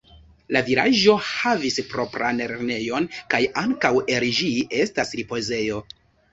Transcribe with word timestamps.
La 0.55 0.61
vilaĝo 0.69 1.13
havis 1.27 1.77
propran 1.91 2.41
lernejon, 2.45 3.07
kaj 3.35 3.43
ankaŭ 3.65 3.95
el 4.17 4.29
ĝi 4.41 4.51
estas 4.83 5.17
ripozejo. 5.23 5.89